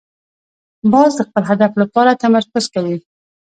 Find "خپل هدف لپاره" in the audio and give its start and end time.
1.27-2.19